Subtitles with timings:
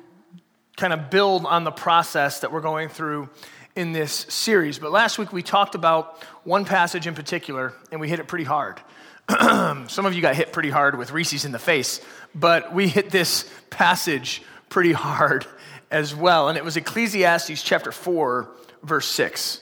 [0.80, 3.28] kind of build on the process that we're going through
[3.76, 4.78] in this series.
[4.78, 8.44] But last week we talked about one passage in particular, and we hit it pretty
[8.44, 8.80] hard.
[9.88, 12.00] Some of you got hit pretty hard with Reese's in the face,
[12.34, 15.46] but we hit this passage pretty hard
[15.90, 16.48] as well.
[16.48, 18.50] And it was Ecclesiastes chapter 4,
[18.82, 19.60] verse 6.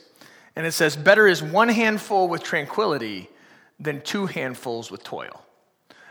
[0.54, 3.28] And it says, Better is one handful with tranquility
[3.80, 5.42] than two handfuls with toil.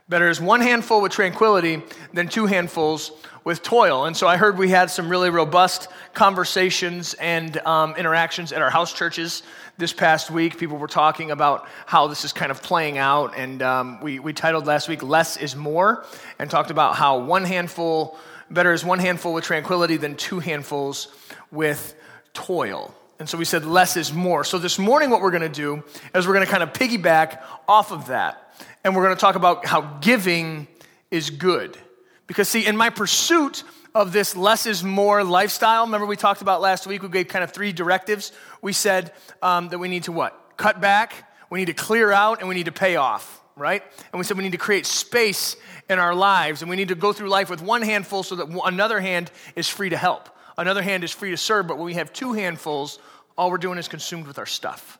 [0.09, 1.81] Better is one handful with tranquility
[2.13, 3.11] than two handfuls
[3.43, 4.05] with toil.
[4.05, 8.69] And so I heard we had some really robust conversations and um, interactions at our
[8.69, 9.43] house churches
[9.77, 10.57] this past week.
[10.57, 13.37] People were talking about how this is kind of playing out.
[13.37, 16.05] And um, we, we titled last week, Less is More,
[16.39, 18.17] and talked about how one handful,
[18.49, 21.09] better is one handful with tranquility than two handfuls
[21.51, 21.95] with
[22.33, 22.95] toil.
[23.19, 24.43] And so we said less is more.
[24.43, 27.41] So this morning, what we're going to do is we're going to kind of piggyback
[27.67, 28.47] off of that
[28.83, 30.67] and we're going to talk about how giving
[31.11, 31.77] is good.
[32.25, 33.63] Because, see, in my pursuit
[33.95, 37.43] of this less is more lifestyle, remember we talked about last week, we gave kind
[37.43, 38.31] of three directives.
[38.61, 40.57] We said um, that we need to what?
[40.57, 41.13] Cut back,
[41.49, 43.83] we need to clear out, and we need to pay off, right?
[44.11, 45.55] And we said we need to create space
[45.89, 48.47] in our lives, and we need to go through life with one handful so that
[48.65, 50.29] another hand is free to help.
[50.57, 52.99] Another hand is free to serve, but when we have two handfuls,
[53.37, 54.97] all we're doing is consumed with our stuff.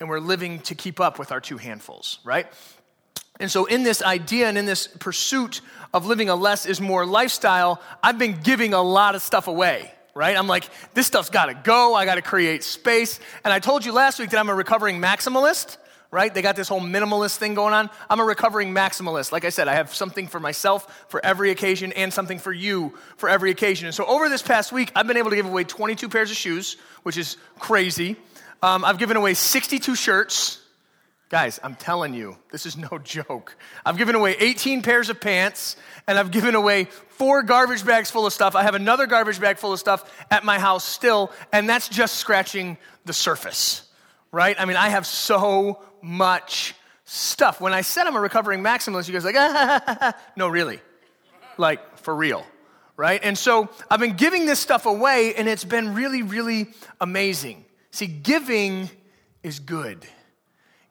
[0.00, 2.46] And we're living to keep up with our two handfuls, right?
[3.38, 5.60] And so, in this idea and in this pursuit
[5.94, 9.92] of living a less is more lifestyle, I've been giving a lot of stuff away,
[10.14, 10.36] right?
[10.36, 11.94] I'm like, this stuff's gotta go.
[11.94, 13.20] I gotta create space.
[13.44, 15.76] And I told you last week that I'm a recovering maximalist,
[16.10, 16.32] right?
[16.32, 17.90] They got this whole minimalist thing going on.
[18.08, 19.32] I'm a recovering maximalist.
[19.32, 22.94] Like I said, I have something for myself for every occasion and something for you
[23.16, 23.86] for every occasion.
[23.86, 26.36] And so, over this past week, I've been able to give away 22 pairs of
[26.36, 28.16] shoes, which is crazy.
[28.62, 30.62] Um, I've given away 62 shirts.
[31.28, 33.56] Guys, I'm telling you, this is no joke.
[33.84, 35.76] I've given away 18 pairs of pants
[36.06, 38.54] and I've given away four garbage bags full of stuff.
[38.54, 42.16] I have another garbage bag full of stuff at my house still, and that's just
[42.16, 43.88] scratching the surface,
[44.30, 44.54] right?
[44.58, 46.74] I mean, I have so much
[47.04, 47.60] stuff.
[47.60, 50.80] When I said I'm a recovering maximalist, you guys like, ah, no, really.
[51.58, 52.46] Like, for real,
[52.96, 53.20] right?
[53.22, 56.68] And so I've been giving this stuff away, and it's been really, really
[57.00, 57.64] amazing.
[57.90, 58.90] See, giving
[59.42, 60.06] is good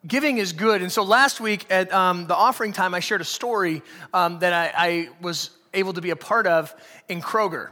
[0.06, 0.82] giving is good.
[0.82, 3.82] And so last week at um, the offering time, I shared a story
[4.14, 6.74] um, that I, I, was able to be a part of
[7.08, 7.70] in Kroger.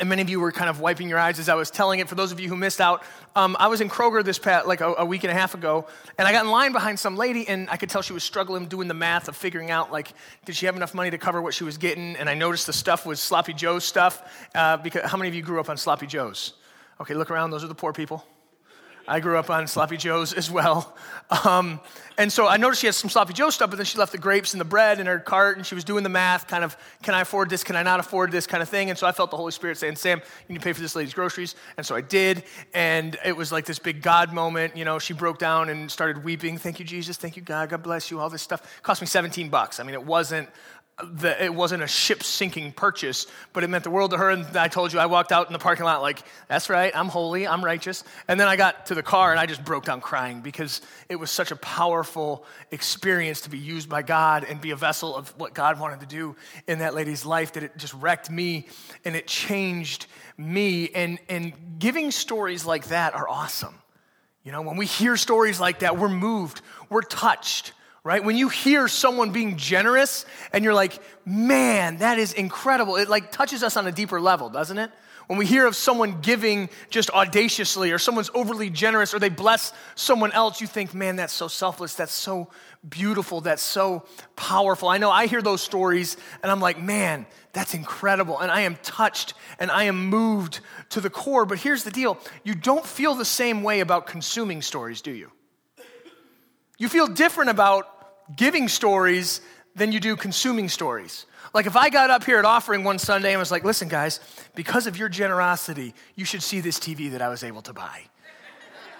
[0.00, 2.08] And many of you were kind of wiping your eyes as I was telling it.
[2.08, 3.02] For those of you who missed out,
[3.34, 5.86] um, I was in Kroger this past, like a, a, week and a half ago,
[6.18, 8.66] and I got in line behind some lady, and I could tell she was struggling
[8.66, 10.12] doing the math of figuring out, like,
[10.44, 12.16] did she have enough money to cover what she was getting?
[12.16, 14.48] And I noticed the stuff was Sloppy Joe's stuff.
[14.54, 16.54] Uh, because how many of you grew up on Sloppy Joe's?
[17.00, 17.50] Okay, look around.
[17.50, 18.24] Those are the poor people.
[19.08, 20.96] I grew up on Sloppy Joe's as well.
[21.44, 21.80] Um,
[22.18, 24.18] and so I noticed she had some Sloppy Joe stuff, but then she left the
[24.18, 26.76] grapes and the bread in her cart and she was doing the math, kind of,
[27.02, 27.64] can I afford this?
[27.64, 28.90] Can I not afford this kind of thing?
[28.90, 30.94] And so I felt the Holy Spirit saying, Sam, you need to pay for this
[30.94, 31.56] lady's groceries.
[31.76, 32.44] And so I did.
[32.74, 34.76] And it was like this big God moment.
[34.76, 36.58] You know, she broke down and started weeping.
[36.58, 37.16] Thank you, Jesus.
[37.16, 37.68] Thank you, God.
[37.70, 38.20] God bless you.
[38.20, 38.62] All this stuff.
[38.62, 39.80] It cost me 17 bucks.
[39.80, 40.48] I mean, it wasn't
[41.04, 44.30] the, it wasn't a ship sinking purchase, but it meant the world to her.
[44.30, 47.08] And I told you, I walked out in the parking lot like, that's right, I'm
[47.08, 48.02] holy, I'm righteous.
[48.28, 50.80] And then I got to the car and I just broke down crying because
[51.10, 55.14] it was such a powerful experience to be used by God and be a vessel
[55.14, 56.34] of what God wanted to do
[56.66, 58.66] in that lady's life that it just wrecked me
[59.04, 60.06] and it changed
[60.38, 60.88] me.
[60.94, 63.74] And, and giving stories like that are awesome.
[64.44, 67.72] You know, when we hear stories like that, we're moved, we're touched
[68.06, 68.22] right?
[68.22, 72.94] When you hear someone being generous and you're like, man, that is incredible.
[72.94, 74.92] It like touches us on a deeper level, doesn't it?
[75.26, 79.72] When we hear of someone giving just audaciously or someone's overly generous or they bless
[79.96, 81.94] someone else, you think, man, that's so selfless.
[81.96, 82.48] That's so
[82.88, 83.40] beautiful.
[83.40, 84.88] That's so powerful.
[84.88, 88.38] I know I hear those stories and I'm like, man, that's incredible.
[88.38, 90.60] And I am touched and I am moved
[90.90, 91.44] to the core.
[91.44, 95.32] But here's the deal you don't feel the same way about consuming stories, do you?
[96.78, 97.95] You feel different about
[98.34, 99.40] giving stories
[99.74, 101.26] than you do consuming stories.
[101.54, 104.20] Like if I got up here at offering one Sunday and was like, listen, guys,
[104.54, 108.02] because of your generosity, you should see this TV that I was able to buy.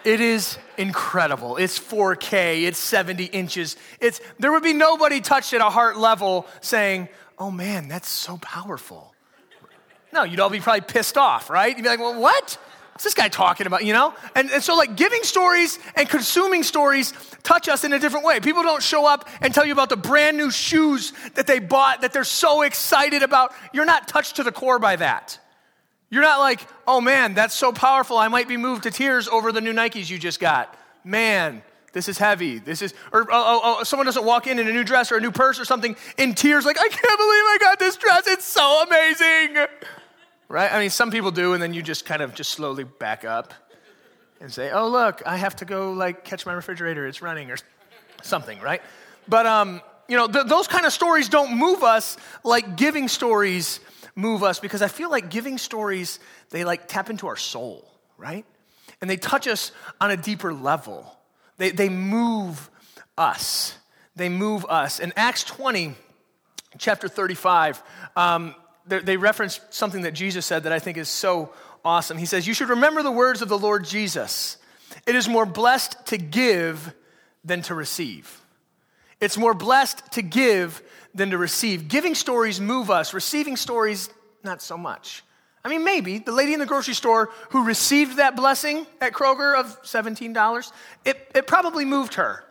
[0.04, 1.56] It is incredible.
[1.56, 3.76] It's 4K, it's 70 inches.
[4.00, 7.08] It's, there would be nobody touched at a heart level saying,
[7.38, 9.12] oh man, that's so powerful.
[10.12, 11.76] No, you'd all be probably pissed off, right?
[11.76, 12.56] You'd be like, well, what?
[12.96, 14.14] What's this guy talking about, you know?
[14.34, 17.12] And, and so, like, giving stories and consuming stories
[17.42, 18.40] touch us in a different way.
[18.40, 22.00] People don't show up and tell you about the brand new shoes that they bought
[22.00, 23.52] that they're so excited about.
[23.74, 25.38] You're not touched to the core by that.
[26.08, 28.16] You're not like, oh man, that's so powerful.
[28.16, 30.74] I might be moved to tears over the new Nikes you just got.
[31.04, 31.62] Man,
[31.92, 32.60] this is heavy.
[32.60, 35.16] This is, or oh, oh, oh, someone doesn't walk in in a new dress or
[35.16, 38.26] a new purse or something in tears, like, I can't believe I got this dress.
[38.26, 39.66] It's so amazing.
[40.48, 40.72] Right?
[40.72, 43.52] I mean, some people do, and then you just kind of just slowly back up
[44.40, 47.06] and say, oh, look, I have to go, like, catch my refrigerator.
[47.06, 47.56] It's running or
[48.22, 48.82] something, right?
[49.26, 53.80] But, um, you know, th- those kind of stories don't move us like giving stories
[54.16, 56.18] move us because I feel like giving stories,
[56.50, 58.44] they like tap into our soul, right?
[59.00, 59.70] And they touch us
[60.00, 61.16] on a deeper level.
[61.58, 62.70] They, they move
[63.16, 63.76] us.
[64.16, 64.98] They move us.
[64.98, 65.94] In Acts 20,
[66.78, 67.82] chapter 35,
[68.16, 68.54] um,
[68.86, 71.52] they reference something that Jesus said that I think is so
[71.84, 72.18] awesome.
[72.18, 74.58] He says, You should remember the words of the Lord Jesus.
[75.06, 76.94] It is more blessed to give
[77.44, 78.40] than to receive.
[79.20, 80.82] It's more blessed to give
[81.14, 81.88] than to receive.
[81.88, 84.10] Giving stories move us, receiving stories,
[84.44, 85.22] not so much.
[85.64, 89.58] I mean, maybe the lady in the grocery store who received that blessing at Kroger
[89.58, 90.72] of $17,
[91.04, 92.44] it, it probably moved her.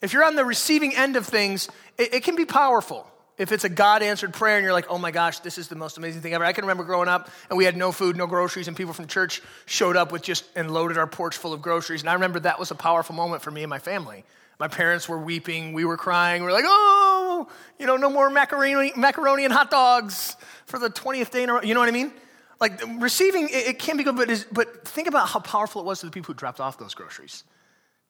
[0.00, 1.68] If you're on the receiving end of things,
[1.98, 3.06] it, it can be powerful.
[3.38, 5.74] If it's a God answered prayer and you're like, oh my gosh, this is the
[5.74, 6.44] most amazing thing ever.
[6.44, 9.06] I can remember growing up and we had no food, no groceries, and people from
[9.06, 12.02] church showed up with just and loaded our porch full of groceries.
[12.02, 14.24] And I remember that was a powerful moment for me and my family.
[14.58, 17.48] My parents were weeping, we were crying, we are like, oh,
[17.78, 20.36] you know, no more macaroni, macaroni and hot dogs
[20.66, 21.62] for the 20th day in a row.
[21.62, 22.12] You know what I mean?
[22.60, 25.84] Like receiving, it, it can be good, but, is, but think about how powerful it
[25.84, 27.44] was to the people who dropped off those groceries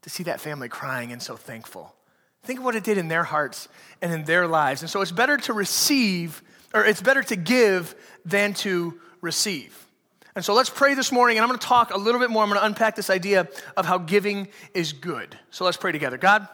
[0.02, 1.94] to see that family crying and so thankful.
[2.44, 3.68] Think of what it did in their hearts
[4.00, 4.82] and in their lives.
[4.82, 6.42] And so it's better to receive,
[6.74, 7.94] or it's better to give
[8.24, 9.78] than to receive.
[10.34, 12.42] And so let's pray this morning, and I'm going to talk a little bit more.
[12.42, 15.38] I'm going to unpack this idea of how giving is good.
[15.50, 16.16] So let's pray together.
[16.16, 16.48] God,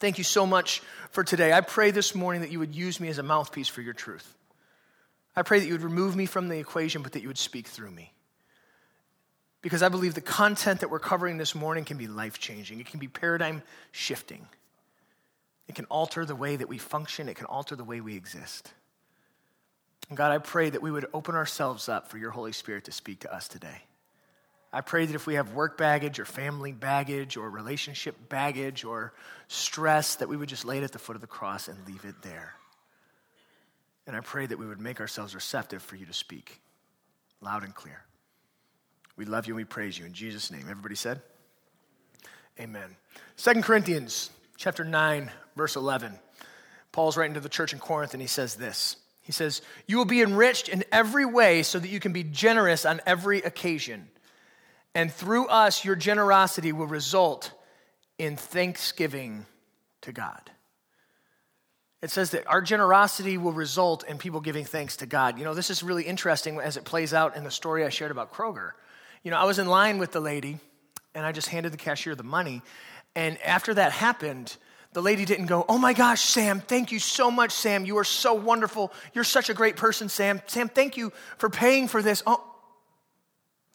[0.00, 1.52] thank you so much for today.
[1.52, 4.34] I pray this morning that you would use me as a mouthpiece for your truth.
[5.36, 7.68] I pray that you would remove me from the equation, but that you would speak
[7.68, 8.12] through me.
[9.60, 12.86] Because I believe the content that we're covering this morning can be life changing, it
[12.86, 13.62] can be paradigm
[13.92, 14.46] shifting,
[15.68, 18.72] it can alter the way that we function, it can alter the way we exist.
[20.08, 22.92] And God, I pray that we would open ourselves up for your Holy Spirit to
[22.92, 23.82] speak to us today.
[24.72, 29.14] I pray that if we have work baggage or family baggage or relationship baggage or
[29.48, 32.04] stress, that we would just lay it at the foot of the cross and leave
[32.04, 32.54] it there.
[34.06, 36.60] And I pray that we would make ourselves receptive for you to speak
[37.40, 38.02] loud and clear.
[39.16, 40.04] We love you and we praise you.
[40.04, 40.66] In Jesus' name.
[40.68, 41.22] Everybody said?
[42.60, 42.96] Amen.
[43.36, 46.18] Second Corinthians chapter 9, verse 11.
[46.92, 48.96] Paul's writing to the church in Corinth and he says this.
[49.22, 52.86] He says, You will be enriched in every way so that you can be generous
[52.86, 54.08] on every occasion.
[54.94, 57.52] And through us, your generosity will result
[58.18, 59.44] in thanksgiving
[60.02, 60.50] to God.
[62.02, 65.38] It says that our generosity will result in people giving thanks to God.
[65.38, 68.10] You know, this is really interesting as it plays out in the story I shared
[68.10, 68.70] about Kroger.
[69.22, 70.60] You know, I was in line with the lady
[71.14, 72.62] and I just handed the cashier the money.
[73.16, 74.54] And after that happened,
[74.92, 77.86] the lady didn't go, Oh my gosh, Sam, thank you so much, Sam.
[77.86, 78.92] You are so wonderful.
[79.14, 80.40] You're such a great person, Sam.
[80.46, 82.22] Sam, thank you for paying for this.
[82.26, 82.44] Oh,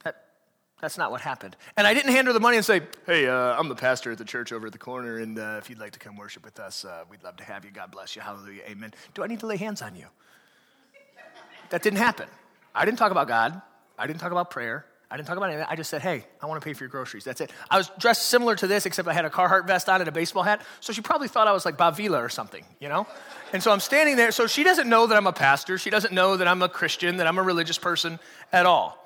[0.03, 0.27] that,
[0.79, 1.57] that's not what happened.
[1.75, 4.19] And I didn't hand her the money and say, Hey, uh, I'm the pastor at
[4.19, 6.59] the church over at the corner, and uh, if you'd like to come worship with
[6.59, 7.71] us, uh, we'd love to have you.
[7.71, 8.21] God bless you.
[8.21, 8.61] Hallelujah.
[8.69, 8.93] Amen.
[9.15, 10.05] Do I need to lay hands on you?
[11.71, 12.29] That didn't happen.
[12.75, 13.59] I didn't talk about God,
[13.97, 14.85] I didn't talk about prayer.
[15.11, 15.67] I didn't talk about anything.
[15.69, 17.25] I just said, hey, I want to pay for your groceries.
[17.25, 17.51] That's it.
[17.69, 20.11] I was dressed similar to this, except I had a Carhartt vest on and a
[20.11, 20.61] baseball hat.
[20.79, 23.05] So she probably thought I was like Bob Vila or something, you know?
[23.51, 24.31] And so I'm standing there.
[24.31, 25.77] So she doesn't know that I'm a pastor.
[25.77, 28.19] She doesn't know that I'm a Christian, that I'm a religious person
[28.53, 28.97] at all.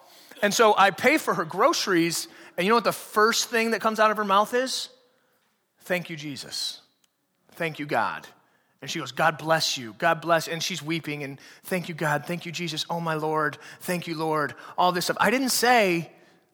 [0.43, 2.27] And so I pay for her groceries.
[2.55, 4.89] And you know what the first thing that comes out of her mouth is?
[5.81, 6.81] Thank you, Jesus.
[7.53, 8.27] Thank you, God.
[8.81, 9.95] And she goes, God bless you.
[9.97, 10.47] God bless.
[10.47, 12.25] And she's weeping and thank you, God.
[12.25, 12.85] Thank you, Jesus.
[12.89, 13.57] Oh, my Lord.
[13.81, 14.53] Thank you, Lord.
[14.77, 15.17] All this stuff.
[15.19, 16.11] I didn't say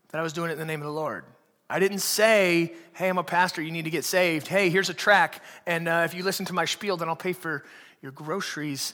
[0.10, 1.26] that I was doing it in the name of the Lord.
[1.70, 3.62] I didn't say, hey, I'm a pastor.
[3.62, 4.48] You need to get saved.
[4.48, 5.42] Hey, here's a track.
[5.66, 7.64] And uh, if you listen to my spiel, then I'll pay for
[8.02, 8.94] your groceries.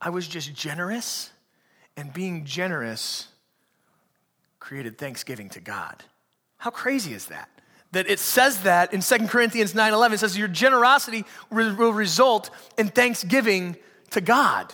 [0.00, 1.30] I was just generous.
[1.96, 3.28] And being generous
[4.58, 6.04] created thanksgiving to God.
[6.58, 7.48] How crazy is that?
[7.92, 10.14] That it says that in 2 Corinthians 9 11.
[10.14, 13.76] It says, Your generosity will result in thanksgiving
[14.10, 14.72] to God.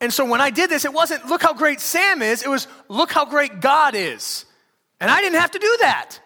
[0.00, 2.66] And so when I did this, it wasn't, look how great Sam is, it was,
[2.88, 4.44] look how great God is.
[5.00, 6.18] And I didn't have to do that.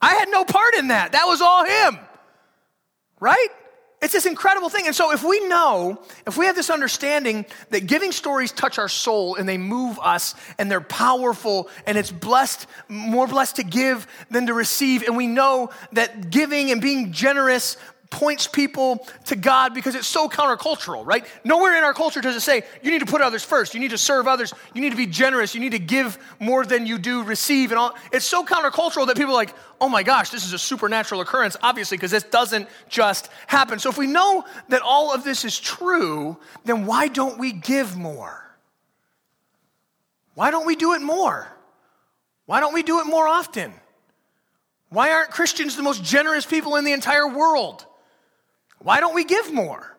[0.00, 1.12] I had no part in that.
[1.12, 1.98] That was all him.
[3.20, 3.48] Right?
[4.02, 4.86] It's this incredible thing.
[4.86, 8.88] And so, if we know, if we have this understanding that giving stories touch our
[8.88, 14.08] soul and they move us and they're powerful and it's blessed, more blessed to give
[14.28, 17.76] than to receive, and we know that giving and being generous
[18.12, 21.26] points people to God because it's so countercultural, right?
[21.42, 23.90] Nowhere in our culture does it say you need to put others first, you need
[23.90, 26.98] to serve others, you need to be generous, you need to give more than you
[26.98, 27.94] do receive, and all.
[28.12, 31.56] It's so countercultural that people are like, oh my gosh, this is a supernatural occurrence,
[31.62, 33.78] obviously, because this doesn't just happen.
[33.78, 37.96] So if we know that all of this is true, then why don't we give
[37.96, 38.38] more?
[40.34, 41.48] Why don't we do it more?
[42.44, 43.72] Why don't we do it more often?
[44.90, 47.86] Why aren't Christians the most generous people in the entire world?
[48.82, 49.96] Why don't we give more?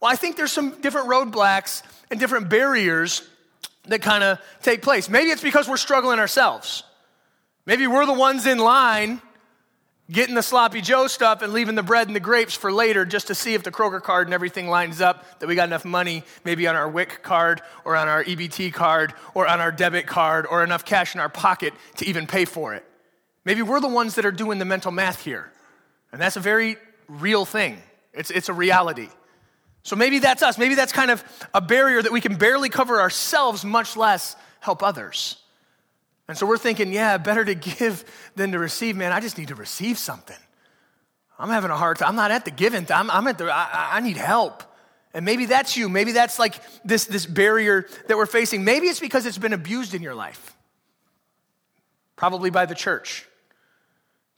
[0.00, 3.22] Well, I think there's some different roadblocks and different barriers
[3.86, 5.08] that kind of take place.
[5.08, 6.82] Maybe it's because we're struggling ourselves.
[7.66, 9.20] Maybe we're the ones in line
[10.10, 13.28] getting the sloppy Joe stuff and leaving the bread and the grapes for later just
[13.28, 16.24] to see if the Kroger card and everything lines up, that we got enough money,
[16.44, 20.46] maybe on our WIC card or on our EBT card or on our debit card
[20.46, 22.84] or enough cash in our pocket to even pay for it.
[23.46, 25.50] Maybe we're the ones that are doing the mental math here.
[26.12, 26.76] And that's a very
[27.08, 27.80] real thing.
[28.14, 29.08] It's, it's a reality.
[29.82, 30.56] So maybe that's us.
[30.56, 34.82] Maybe that's kind of a barrier that we can barely cover ourselves, much less help
[34.82, 35.36] others.
[36.26, 38.04] And so we're thinking, yeah, better to give
[38.34, 38.96] than to receive.
[38.96, 40.36] Man, I just need to receive something.
[41.38, 42.08] I'm having a hard time.
[42.08, 42.86] I'm not at the giving.
[42.90, 44.62] I'm, I'm at the, I, I need help.
[45.12, 45.88] And maybe that's you.
[45.88, 46.54] Maybe that's like
[46.84, 48.64] this, this barrier that we're facing.
[48.64, 50.56] Maybe it's because it's been abused in your life,
[52.16, 53.28] probably by the church.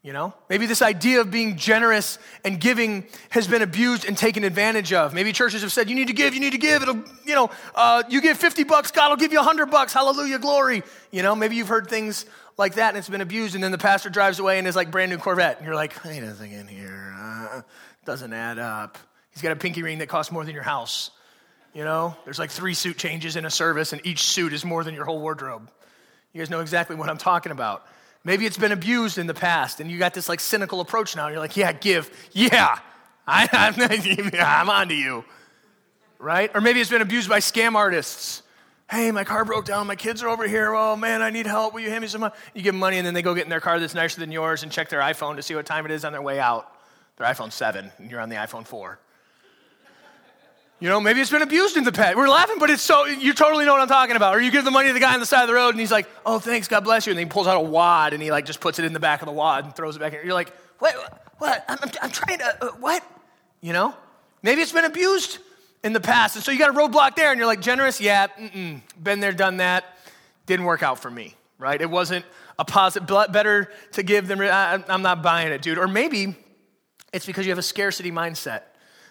[0.06, 4.44] You know, maybe this idea of being generous and giving has been abused and taken
[4.44, 5.12] advantage of.
[5.12, 6.82] Maybe churches have said, you need to give, you need to give.
[6.82, 9.92] It'll, you know, uh, you give 50 bucks, God will give you 100 bucks.
[9.92, 10.84] Hallelujah, glory.
[11.10, 12.24] You know, maybe you've heard things
[12.56, 13.56] like that and it's been abused.
[13.56, 15.56] And then the pastor drives away in his like brand new Corvette.
[15.56, 17.12] And you're like, wait a in here.
[17.18, 17.62] Uh,
[18.04, 18.98] doesn't add up.
[19.32, 21.10] He's got a pinky ring that costs more than your house.
[21.74, 24.84] You know, there's like three suit changes in a service, and each suit is more
[24.84, 25.68] than your whole wardrobe.
[26.32, 27.84] You guys know exactly what I'm talking about.
[28.26, 31.28] Maybe it's been abused in the past and you got this like cynical approach now.
[31.28, 32.10] You're like, yeah, give.
[32.32, 32.76] Yeah,
[33.24, 33.80] I, I'm,
[34.40, 35.24] I'm on to you.
[36.18, 36.50] Right?
[36.52, 38.42] Or maybe it's been abused by scam artists.
[38.90, 39.86] Hey, my car broke down.
[39.86, 40.74] My kids are over here.
[40.74, 41.72] Oh, man, I need help.
[41.72, 42.34] Will you hand me some money?
[42.52, 44.32] You give them money and then they go get in their car that's nicer than
[44.32, 46.68] yours and check their iPhone to see what time it is on their way out.
[47.18, 48.98] Their iPhone 7 and you're on the iPhone 4.
[50.78, 52.16] You know, maybe it's been abused in the past.
[52.16, 54.36] We're laughing, but it's so, you totally know what I'm talking about.
[54.36, 55.80] Or you give the money to the guy on the side of the road and
[55.80, 57.12] he's like, oh, thanks, God bless you.
[57.12, 59.00] And then he pulls out a wad and he like just puts it in the
[59.00, 60.20] back of the wad and throws it back in.
[60.22, 61.22] You're like, what?
[61.38, 61.64] What?
[61.66, 63.02] I'm, I'm, I'm trying to, uh, what?
[63.62, 63.94] You know?
[64.42, 65.38] Maybe it's been abused
[65.82, 66.36] in the past.
[66.36, 67.98] And so you got a roadblock there and you're like, generous?
[67.98, 68.82] Yeah, mm-mm.
[69.02, 69.84] been there, done that.
[70.44, 71.80] Didn't work out for me, right?
[71.80, 72.26] It wasn't
[72.58, 75.78] a positive, better to give than, I, I'm not buying it, dude.
[75.78, 76.36] Or maybe
[77.14, 78.62] it's because you have a scarcity mindset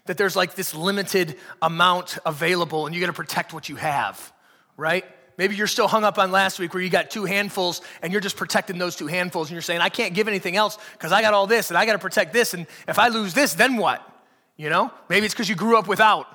[0.06, 4.34] that there's like this limited amount available and you got to protect what you have,
[4.78, 5.06] right?
[5.38, 8.22] Maybe you're still hung up on last week where you got two handfuls and you're
[8.22, 11.22] just protecting those two handfuls and you're saying, I can't give anything else because I
[11.22, 12.54] got all this and I got to protect this.
[12.54, 14.08] And if I lose this, then what?
[14.56, 14.92] You know?
[15.10, 16.28] Maybe it's because you grew up without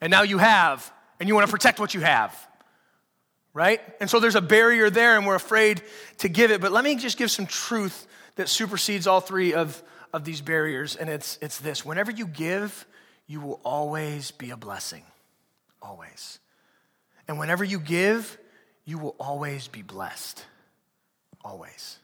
[0.00, 2.36] and now you have and you want to protect what you have,
[3.54, 3.80] right?
[4.00, 5.80] And so there's a barrier there and we're afraid
[6.18, 6.60] to give it.
[6.60, 10.96] But let me just give some truth that supersedes all three of, of these barriers.
[10.96, 12.86] And it's, it's this whenever you give,
[13.32, 15.02] you will always be a blessing.
[15.80, 16.38] Always.
[17.26, 18.36] And whenever you give,
[18.84, 20.44] you will always be blessed.
[21.42, 21.96] Always.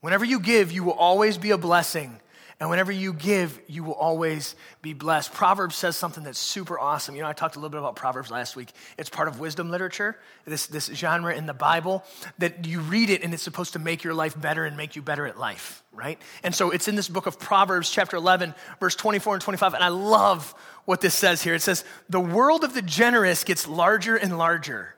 [0.00, 2.18] Whenever you give, you will always be a blessing.
[2.60, 5.32] And whenever you give, you will always be blessed.
[5.32, 7.14] Proverbs says something that's super awesome.
[7.14, 8.70] You know, I talked a little bit about Proverbs last week.
[8.96, 12.02] It's part of wisdom literature, this, this genre in the Bible,
[12.38, 15.02] that you read it and it's supposed to make your life better and make you
[15.02, 16.20] better at life, right?
[16.42, 19.74] And so it's in this book of Proverbs, chapter 11, verse 24 and 25.
[19.74, 20.52] And I love
[20.84, 21.54] what this says here.
[21.54, 24.96] It says, The world of the generous gets larger and larger,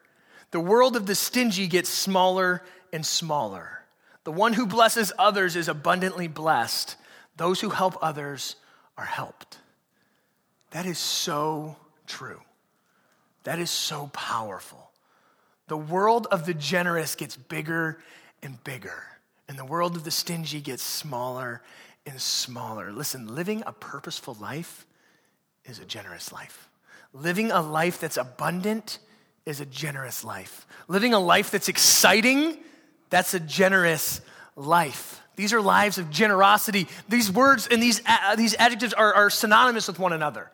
[0.51, 3.85] the world of the stingy gets smaller and smaller.
[4.25, 6.97] The one who blesses others is abundantly blessed
[7.37, 8.57] those who help others
[8.97, 9.59] are helped.
[10.71, 12.41] That is so true.
[13.45, 14.91] That is so powerful.
[15.69, 18.03] The world of the generous gets bigger
[18.43, 19.05] and bigger,
[19.49, 21.63] and the world of the stingy gets smaller
[22.07, 22.93] and smaller.
[22.93, 24.87] Listen, living a purposeful life
[25.65, 26.69] is a generous life.
[27.13, 28.99] Living a life that's abundant
[29.47, 30.67] is a generous life.
[30.89, 32.59] Living a life that's exciting,
[33.09, 34.21] that's a generous
[34.57, 35.20] life.
[35.37, 36.89] These are lives of generosity.
[37.09, 40.51] These words and these, uh, these adjectives are, are synonymous with one another.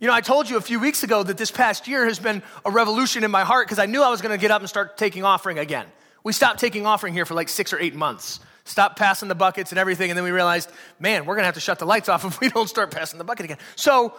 [0.00, 2.42] You know, I told you a few weeks ago that this past year has been
[2.64, 4.68] a revolution in my heart because I knew I was going to get up and
[4.68, 5.86] start taking offering again.
[6.22, 8.38] We stopped taking offering here for like six or eight months.
[8.64, 10.10] stopped passing the buckets and everything.
[10.10, 10.70] And then we realized,
[11.00, 13.18] man, we're going to have to shut the lights off if we don't start passing
[13.18, 13.58] the bucket again.
[13.74, 14.14] So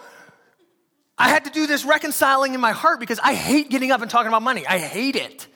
[1.16, 4.10] I had to do this reconciling in my heart because I hate getting up and
[4.10, 4.66] talking about money.
[4.66, 5.46] I hate it.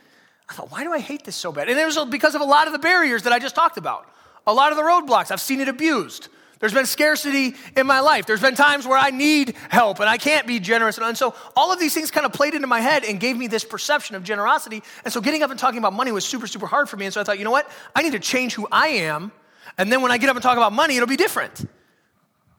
[0.48, 1.68] I thought, why do I hate this so bad?
[1.68, 4.06] And it was because of a lot of the barriers that I just talked about,
[4.46, 5.30] a lot of the roadblocks.
[5.30, 6.28] I've seen it abused.
[6.60, 8.24] There's been scarcity in my life.
[8.26, 10.96] There's been times where I need help and I can't be generous.
[10.96, 13.48] And so all of these things kind of played into my head and gave me
[13.48, 14.82] this perception of generosity.
[15.04, 17.04] And so getting up and talking about money was super, super hard for me.
[17.04, 17.70] And so I thought, you know what?
[17.94, 19.30] I need to change who I am.
[19.76, 21.68] And then when I get up and talk about money, it'll be different,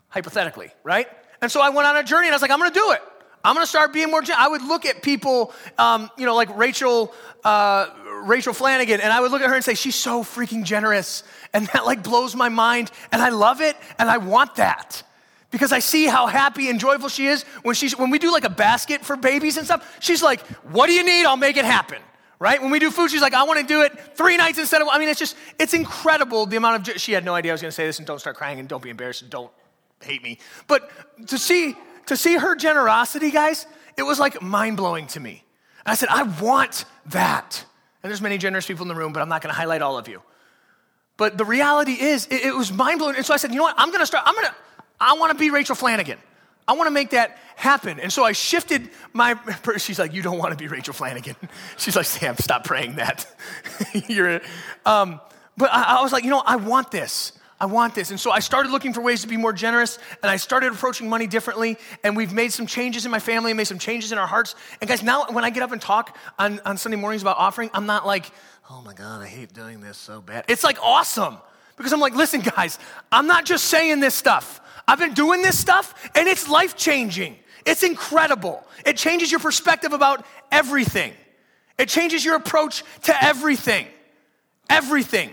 [0.10, 1.08] hypothetically, right?
[1.42, 2.92] And so I went on a journey and I was like, I'm going to do
[2.92, 3.02] it.
[3.44, 4.24] I'm going to start being more.
[4.36, 7.14] I would look at people, um, you know, like Rachel,
[7.44, 7.88] uh,
[8.26, 11.24] Rachel Flanagan, and I would look at her and say, she's so freaking generous.
[11.54, 12.92] And that like blows my mind.
[13.12, 13.76] And I love it.
[13.98, 15.04] And I want that
[15.52, 18.44] because I see how happy and joyful she is when she's, when we do like
[18.44, 19.98] a basket for babies and stuff.
[20.02, 20.42] She's like,
[20.72, 21.26] what do you need?
[21.26, 22.02] I'll make it happen.
[22.38, 22.62] Right?
[22.62, 24.90] When we do food, she's like, I want to do it three nights instead of,
[24.92, 27.62] I mean, it's just, it's incredible the amount of, she had no idea I was
[27.62, 29.52] going to say this and don't start crying and don't be embarrassed and don't
[30.04, 30.40] hate me.
[30.68, 30.90] But
[31.28, 31.78] to see,
[32.08, 33.66] to see her generosity, guys,
[33.96, 35.46] it was like mind blowing to me.
[35.86, 37.64] I said, I want that.
[38.06, 39.98] And there's many generous people in the room, but I'm not going to highlight all
[39.98, 40.22] of you.
[41.18, 43.16] But the reality is, it, it was mind blowing.
[43.16, 43.74] And so I said, you know what?
[43.80, 44.54] I'm going to start, I'm going to,
[45.00, 46.20] I want to be Rachel Flanagan.
[46.68, 48.00] I want to make that happen.
[48.00, 49.40] And so I shifted my,
[49.78, 51.36] she's like, you don't want to be Rachel Flanagan.
[51.78, 53.26] She's like, Sam, stop praying that.
[54.08, 54.42] You're,
[54.86, 55.20] um,
[55.58, 57.32] but I, I was like, you know, I want this.
[57.60, 58.12] I want this.
[58.12, 61.08] And so I started looking for ways to be more generous and I started approaching
[61.08, 61.78] money differently.
[62.04, 64.56] And we've made some changes in my family and made some changes in our hearts.
[64.82, 67.70] And guys, now when I get up and talk on, on Sunday mornings about offering,
[67.74, 68.30] I'm not like,
[68.70, 70.46] oh my God, I hate doing this so bad.
[70.50, 71.38] It's like awesome
[71.78, 72.78] because I'm like, listen, guys,
[73.12, 74.60] I'm not just saying this stuff.
[74.88, 77.38] I've been doing this stuff and it's life changing.
[77.66, 78.64] It's incredible.
[78.86, 81.14] It changes your perspective about everything,
[81.78, 83.88] it changes your approach to everything.
[84.68, 85.32] Everything.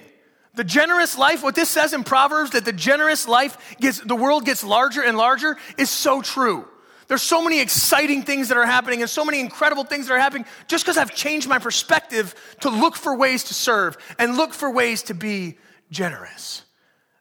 [0.55, 4.45] The generous life, what this says in Proverbs, that the generous life gets, the world
[4.45, 6.69] gets larger and larger, is so true.
[7.09, 10.19] There's so many exciting things that are happening and so many incredible things that are
[10.19, 14.53] happening just because I've changed my perspective to look for ways to serve and look
[14.53, 15.59] for ways to be
[15.91, 16.63] generous.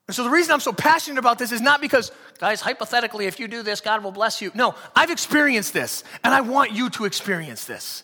[0.08, 3.40] And so the reason I'm so passionate about this is not because, guys, hypothetically, if
[3.40, 4.52] you do this, God will bless you.
[4.54, 8.04] No, I've experienced this and I want you to experience this.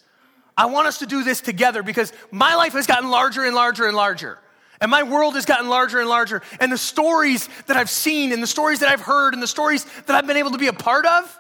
[0.56, 3.88] I want us to do this together because my life has gotten larger and larger
[3.88, 4.40] and larger.
[4.80, 6.42] And my world has gotten larger and larger.
[6.60, 9.86] And the stories that I've seen and the stories that I've heard and the stories
[10.06, 11.40] that I've been able to be a part of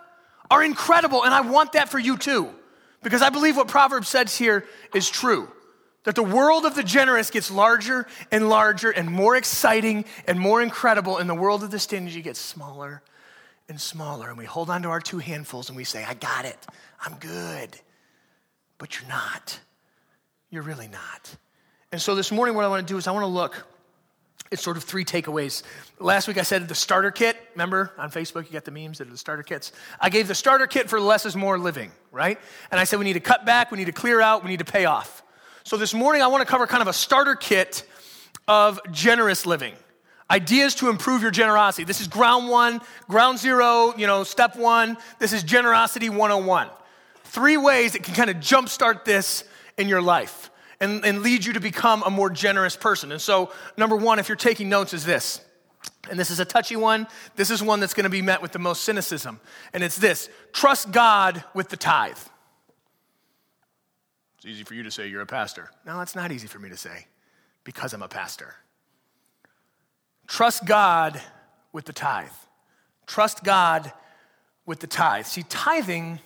[0.49, 1.23] are incredible.
[1.23, 2.49] And I want that for you too.
[3.03, 5.49] Because I believe what Proverbs says here is true.
[6.03, 10.61] That the world of the generous gets larger and larger and more exciting and more
[10.61, 11.17] incredible.
[11.17, 13.03] And the world of the stingy gets smaller
[13.69, 14.29] and smaller.
[14.29, 16.57] And we hold on to our two handfuls and we say, I got it.
[17.05, 17.77] I'm good.
[18.77, 19.59] But you're not.
[20.49, 21.37] You're really not.
[21.93, 23.65] And so this morning, what I want to do is I want to look
[24.51, 25.63] at sort of three takeaways.
[25.99, 27.37] Last week I said the starter kit.
[27.53, 29.71] Remember on Facebook, you got the memes that are the starter kits.
[29.99, 32.37] I gave the starter kit for less is more living, right?
[32.71, 34.59] And I said we need to cut back, we need to clear out, we need
[34.59, 35.23] to pay off.
[35.63, 37.87] So this morning I want to cover kind of a starter kit
[38.49, 39.73] of generous living.
[40.29, 41.85] Ideas to improve your generosity.
[41.85, 44.97] This is ground one, ground zero, you know, step one.
[45.19, 46.69] This is generosity 101.
[47.23, 49.45] Three ways that can kind of jumpstart this
[49.77, 53.11] in your life and, and lead you to become a more generous person.
[53.11, 55.41] And so, number one, if you're taking notes, is this.
[56.09, 57.07] And this is a touchy one.
[57.35, 59.39] This is one that's going to be met with the most cynicism.
[59.73, 62.17] And it's this trust God with the tithe.
[64.37, 65.69] It's easy for you to say you're a pastor.
[65.85, 67.07] No, it's not easy for me to say
[67.63, 68.55] because I'm a pastor.
[70.27, 71.19] Trust God
[71.73, 72.27] with the tithe.
[73.07, 73.91] Trust God
[74.65, 75.25] with the tithe.
[75.25, 76.19] See, tithing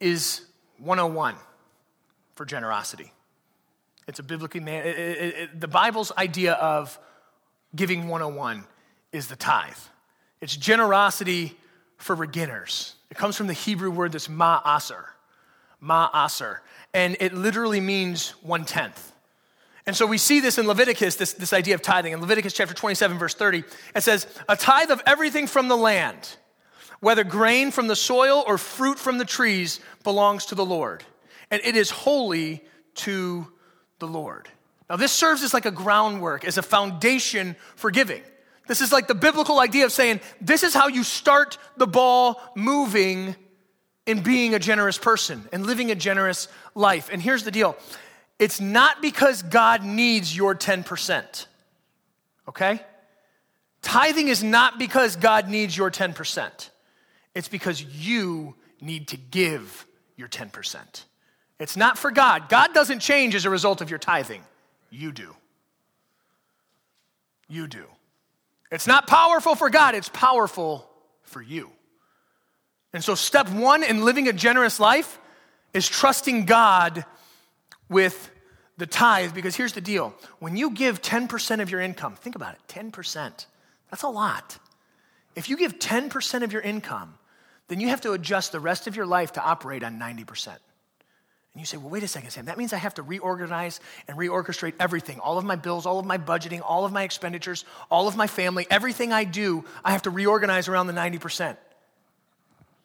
[0.00, 0.42] is
[0.78, 1.36] 101
[2.34, 3.12] for generosity.
[4.10, 6.98] It's a biblically, man, it, it, it, the Bible's idea of
[7.76, 8.64] giving 101
[9.12, 9.70] is the tithe.
[10.40, 11.56] It's generosity
[11.96, 12.96] for beginners.
[13.12, 15.04] It comes from the Hebrew word that's ma'aser,
[15.80, 16.58] ma'aser,
[16.92, 19.12] and it literally means one tenth.
[19.86, 22.12] And so we see this in Leviticus, this, this idea of tithing.
[22.12, 23.62] In Leviticus chapter 27, verse 30,
[23.94, 26.36] it says, A tithe of everything from the land,
[26.98, 31.04] whether grain from the soil or fruit from the trees, belongs to the Lord.
[31.48, 32.64] And it is holy
[32.96, 33.46] to
[34.00, 34.48] the Lord.
[34.88, 38.22] Now, this serves as like a groundwork, as a foundation for giving.
[38.66, 42.40] This is like the biblical idea of saying, this is how you start the ball
[42.56, 43.36] moving
[44.06, 47.08] in being a generous person and living a generous life.
[47.12, 47.76] And here's the deal
[48.38, 51.46] it's not because God needs your 10%,
[52.48, 52.80] okay?
[53.82, 56.70] Tithing is not because God needs your 10%,
[57.34, 59.86] it's because you need to give
[60.16, 61.04] your 10%.
[61.60, 62.48] It's not for God.
[62.48, 64.42] God doesn't change as a result of your tithing.
[64.88, 65.36] You do.
[67.48, 67.84] you do.
[68.72, 70.88] It's not powerful for God, it's powerful
[71.22, 71.70] for you.
[72.92, 75.20] And so, step one in living a generous life
[75.72, 77.04] is trusting God
[77.88, 78.30] with
[78.78, 82.54] the tithe because here's the deal when you give 10% of your income, think about
[82.54, 83.46] it 10%,
[83.90, 84.58] that's a lot.
[85.36, 87.14] If you give 10% of your income,
[87.68, 90.56] then you have to adjust the rest of your life to operate on 90%.
[91.54, 92.44] And you say, well, wait a second, Sam.
[92.44, 96.06] That means I have to reorganize and reorchestrate everything all of my bills, all of
[96.06, 100.02] my budgeting, all of my expenditures, all of my family, everything I do, I have
[100.02, 101.56] to reorganize around the 90%.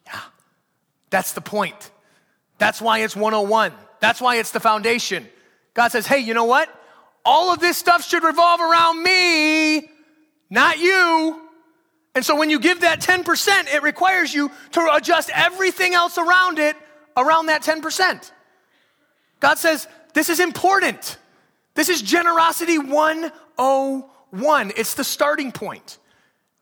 [0.06, 0.20] Yeah,
[1.10, 1.90] that's the point.
[2.58, 3.72] That's why it's 101.
[4.00, 5.28] That's why it's the foundation.
[5.74, 6.68] God says, hey, you know what?
[7.24, 9.88] All of this stuff should revolve around me,
[10.50, 11.40] not you.
[12.14, 16.58] And so when you give that 10%, it requires you to adjust everything else around
[16.58, 16.76] it
[17.16, 18.32] around that 10%.
[19.40, 21.18] God says, this is important.
[21.74, 24.72] This is generosity 101.
[24.76, 25.98] It's the starting point.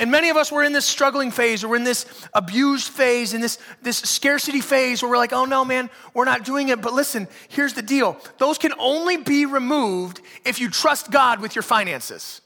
[0.00, 3.32] And many of us were in this struggling phase, or we're in this abused phase,
[3.32, 6.82] in this, this scarcity phase where we're like, oh no, man, we're not doing it.
[6.82, 11.54] But listen, here's the deal those can only be removed if you trust God with
[11.54, 12.40] your finances.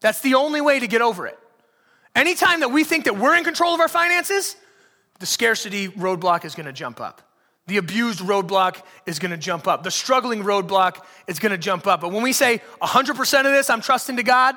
[0.00, 1.38] That's the only way to get over it.
[2.16, 4.56] Anytime that we think that we're in control of our finances,
[5.18, 7.31] the scarcity roadblock is gonna jump up.
[7.66, 9.82] The abused roadblock is gonna jump up.
[9.82, 12.00] The struggling roadblock is gonna jump up.
[12.00, 14.56] But when we say 100% of this, I'm trusting to God,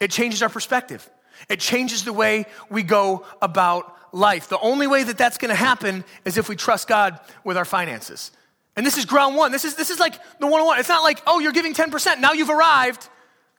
[0.00, 1.08] it changes our perspective.
[1.48, 4.48] It changes the way we go about life.
[4.48, 7.64] The only way that that's going to happen is if we trust God with our
[7.64, 8.30] finances.
[8.76, 9.52] And this is ground one.
[9.52, 10.78] This is, this is like the one on one.
[10.78, 12.20] It's not like, oh, you're giving 10%.
[12.20, 13.08] Now you've arrived.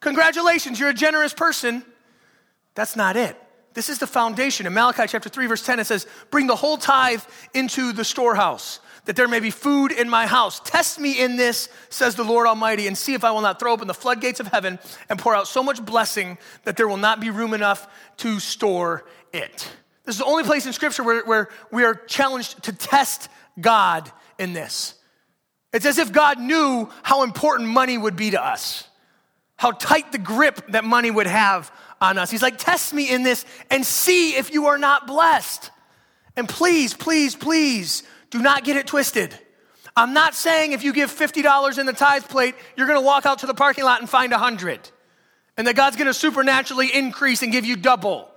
[0.02, 1.84] Congratulations, you're a generous person.
[2.76, 3.38] That's not it.
[3.76, 4.66] This is the foundation.
[4.66, 7.22] In Malachi chapter 3, verse 10, it says, Bring the whole tithe
[7.54, 10.60] into the storehouse that there may be food in my house.
[10.62, 13.74] Test me in this, says the Lord Almighty, and see if I will not throw
[13.74, 17.20] open the floodgates of heaven and pour out so much blessing that there will not
[17.20, 19.70] be room enough to store it.
[20.06, 24.12] This is the only place in Scripture where, where we are challenged to test God
[24.40, 24.96] in this.
[25.74, 28.88] It's as if God knew how important money would be to us,
[29.58, 32.32] how tight the grip that money would have on us.
[32.32, 35.72] He's like, Test me in this and see if you are not blessed.
[36.36, 39.38] And please, please, please do not get it twisted.
[39.96, 43.26] I'm not saying if you give $50 in the tithe plate, you're going to walk
[43.26, 44.90] out to the parking lot and find 100
[45.58, 48.30] and that God's going to supernaturally increase and give you double.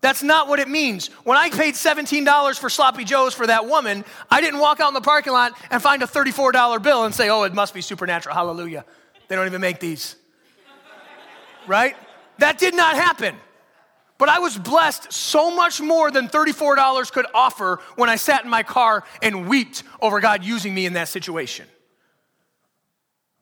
[0.00, 1.08] That's not what it means.
[1.24, 4.94] When I paid $17 for sloppy joes for that woman, I didn't walk out in
[4.94, 8.34] the parking lot and find a $34 bill and say, "Oh, it must be supernatural.
[8.34, 8.84] Hallelujah."
[9.26, 10.14] They don't even make these.
[11.66, 11.96] right?
[12.38, 13.36] That did not happen.
[14.18, 18.50] But I was blessed so much more than $34 could offer when I sat in
[18.50, 21.66] my car and wept over God using me in that situation.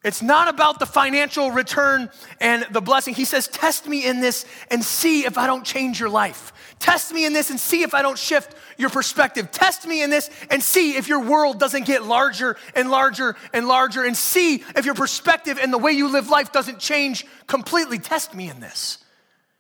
[0.07, 3.13] It's not about the financial return and the blessing.
[3.13, 6.53] He says, Test me in this and see if I don't change your life.
[6.79, 9.51] Test me in this and see if I don't shift your perspective.
[9.51, 13.67] Test me in this and see if your world doesn't get larger and larger and
[13.67, 17.99] larger and see if your perspective and the way you live life doesn't change completely.
[17.99, 18.99] Test me in this.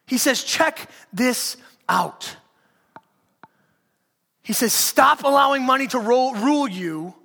[0.07, 1.57] He says, check this
[1.89, 2.37] out.
[4.43, 7.17] He says, stop allowing money to rule you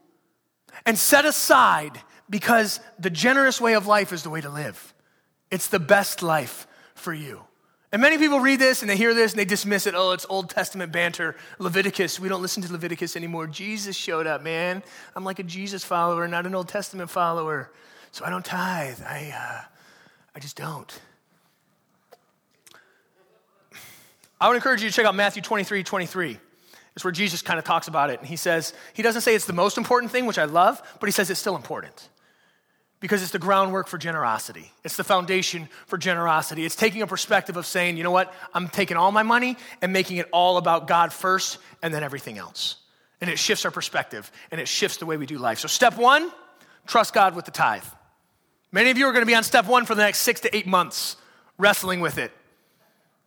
[0.87, 4.93] and set aside because the generous way of life is the way to live.
[5.51, 6.65] It's the best life
[6.95, 7.41] for you.
[7.91, 9.95] And many people read this and they hear this and they dismiss it.
[9.95, 11.35] Oh, it's Old Testament banter.
[11.59, 13.47] Leviticus, we don't listen to Leviticus anymore.
[13.47, 14.81] Jesus showed up, man.
[15.13, 17.69] I'm like a Jesus follower, not an Old Testament follower.
[18.13, 19.01] So I don't tithe.
[19.05, 19.65] I, uh,
[20.33, 21.01] I just don't.
[24.39, 26.39] I would encourage you to check out Matthew 23 23.
[26.95, 28.19] It's where Jesus kind of talks about it.
[28.19, 31.07] And he says, he doesn't say it's the most important thing, which I love, but
[31.07, 32.09] he says it's still important
[33.01, 34.71] because it's the groundwork for generosity.
[34.85, 36.63] It's the foundation for generosity.
[36.63, 39.91] It's taking a perspective of saying, you know what, I'm taking all my money and
[39.91, 42.77] making it all about God first and then everything else.
[43.19, 45.59] And it shifts our perspective and it shifts the way we do life.
[45.59, 46.31] So, step one,
[46.87, 47.83] trust God with the tithe.
[48.71, 50.55] Many of you are going to be on step one for the next six to
[50.55, 51.17] eight months,
[51.57, 52.31] wrestling with it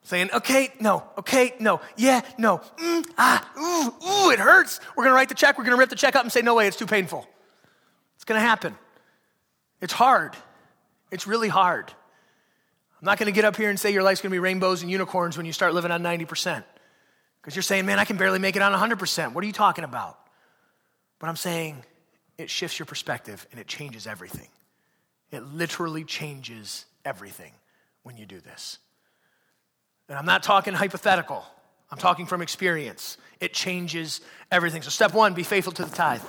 [0.04, 4.78] saying, okay, no, okay, no, yeah, no, mm, ah, ooh, ooh, it hurts.
[4.94, 6.66] We're gonna write the check, we're gonna rip the check up and say, no way,
[6.66, 7.26] it's too painful.
[8.16, 8.76] It's gonna happen.
[9.84, 10.34] It's hard.
[11.10, 11.88] It's really hard.
[11.88, 15.36] I'm not gonna get up here and say your life's gonna be rainbows and unicorns
[15.36, 16.64] when you start living on 90%.
[17.40, 19.34] Because you're saying, man, I can barely make it on 100%.
[19.34, 20.18] What are you talking about?
[21.18, 21.84] But I'm saying
[22.38, 24.48] it shifts your perspective and it changes everything.
[25.30, 27.52] It literally changes everything
[28.04, 28.78] when you do this.
[30.08, 31.44] And I'm not talking hypothetical,
[31.90, 33.18] I'm talking from experience.
[33.38, 34.80] It changes everything.
[34.80, 36.22] So, step one, be faithful to the tithe.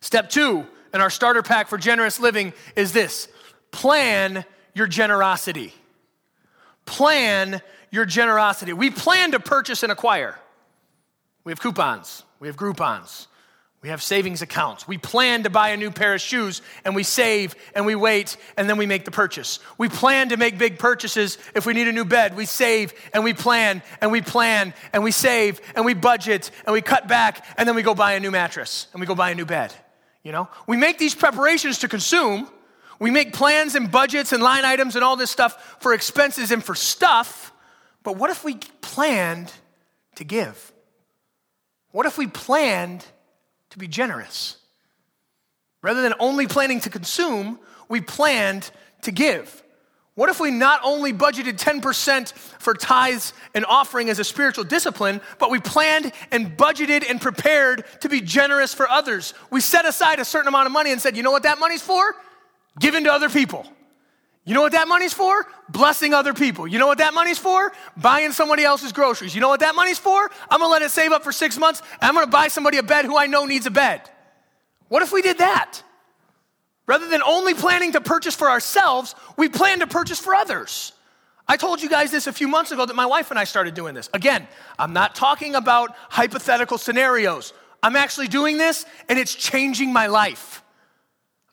[0.00, 0.64] Step two,
[0.96, 3.28] in our starter pack for generous living, is this
[3.70, 5.72] plan your generosity.
[6.86, 8.72] plan your generosity.
[8.72, 10.38] We plan to purchase and acquire.
[11.44, 13.26] We have coupons, we have Groupons,
[13.82, 14.88] we have savings accounts.
[14.88, 18.36] We plan to buy a new pair of shoes and we save and we wait
[18.56, 19.60] and then we make the purchase.
[19.78, 21.38] We plan to make big purchases.
[21.54, 25.04] If we need a new bed, we save and we plan and we plan and
[25.04, 28.20] we save and we budget and we cut back and then we go buy a
[28.20, 29.72] new mattress and we go buy a new bed.
[30.26, 30.48] You know?
[30.66, 32.50] We make these preparations to consume.
[32.98, 36.64] We make plans and budgets and line items and all this stuff for expenses and
[36.64, 37.52] for stuff.
[38.02, 39.52] But what if we planned
[40.16, 40.72] to give?
[41.92, 43.04] What if we planned
[43.76, 44.56] to be generous.
[45.82, 47.58] Rather than only planning to consume,
[47.90, 48.70] we planned
[49.02, 49.62] to give.
[50.16, 55.20] What if we not only budgeted 10% for tithes and offering as a spiritual discipline,
[55.38, 59.34] but we planned and budgeted and prepared to be generous for others?
[59.50, 61.82] We set aside a certain amount of money and said, you know what that money's
[61.82, 62.16] for?
[62.80, 63.66] Giving to other people.
[64.46, 65.44] You know what that money's for?
[65.68, 66.66] Blessing other people.
[66.66, 67.70] You know what that money's for?
[67.98, 69.34] Buying somebody else's groceries.
[69.34, 70.30] You know what that money's for?
[70.48, 72.82] I'm gonna let it save up for six months and I'm gonna buy somebody a
[72.82, 74.00] bed who I know needs a bed.
[74.88, 75.82] What if we did that?
[76.86, 80.92] Rather than only planning to purchase for ourselves, we plan to purchase for others.
[81.48, 83.74] I told you guys this a few months ago that my wife and I started
[83.74, 84.10] doing this.
[84.12, 84.46] Again,
[84.78, 87.52] I'm not talking about hypothetical scenarios.
[87.82, 90.62] I'm actually doing this and it's changing my life.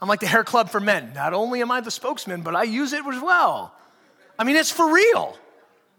[0.01, 1.13] I'm like the hair club for men.
[1.13, 3.73] Not only am I the spokesman, but I use it as well.
[4.37, 5.37] I mean, it's for real.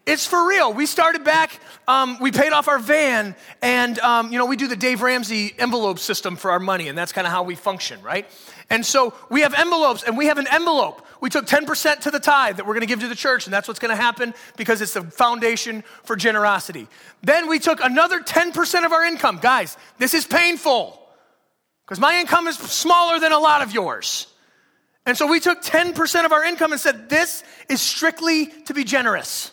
[0.07, 0.73] It's for real.
[0.73, 4.69] We started back, um, we paid off our van, and, um, you know, we do
[4.69, 8.03] the Dave Ramsey envelope system for our money, and that's kind of how we function,
[8.03, 8.27] right?
[8.69, 11.07] And so we have envelopes, and we have an envelope.
[11.23, 13.55] We took 10% to the tithe that we're going to give to the church, and
[13.55, 16.87] that's what's going to happen because it's the foundation for generosity.
[17.23, 19.39] Then we took another 10% of our income.
[19.41, 21.01] Guys, this is painful
[21.87, 24.27] because my income is smaller than a lot of yours.
[25.07, 28.85] And so we took 10% of our income and said, This is strictly to be
[28.85, 29.53] generous,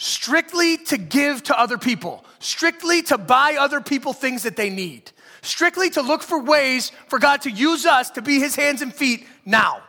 [0.00, 5.10] strictly to give to other people, strictly to buy other people things that they need,
[5.42, 8.94] strictly to look for ways for God to use us to be his hands and
[8.94, 9.82] feet now.